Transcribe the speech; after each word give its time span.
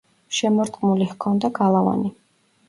შემორტყმული 0.37 1.07
ჰქონდა 1.11 1.53
გალავანი. 1.61 2.11